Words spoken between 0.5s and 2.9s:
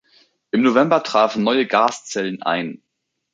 November trafen neue Gaszellen ein.